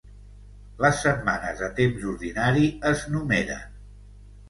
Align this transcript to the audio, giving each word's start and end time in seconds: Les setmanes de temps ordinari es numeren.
Les 0.85 1.03
setmanes 1.09 1.61
de 1.65 1.69
temps 1.81 2.09
ordinari 2.15 2.67
es 2.93 3.09
numeren. 3.15 3.81